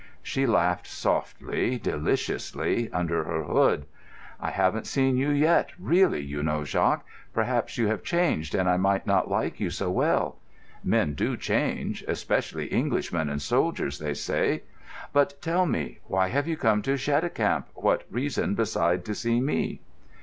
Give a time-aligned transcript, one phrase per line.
[0.23, 3.85] She laughed softly, deliciously, under her hood.
[4.39, 7.05] "I haven't seen you yet, really, you know, Jacques.
[7.35, 10.37] Perhaps you have changed, and I might not like you so well.
[10.83, 14.63] Men do change, especially Englishmen and soldiers, they say.
[15.13, 19.81] But tell me, why have you come to Cheticamp; what reason beside to see me?"